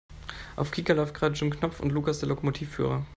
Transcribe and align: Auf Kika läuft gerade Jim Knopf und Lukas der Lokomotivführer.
Auf 0.55 0.71
Kika 0.71 0.93
läuft 0.93 1.13
gerade 1.13 1.35
Jim 1.35 1.51
Knopf 1.51 1.79
und 1.79 1.91
Lukas 1.91 2.17
der 2.21 2.29
Lokomotivführer. 2.29 3.05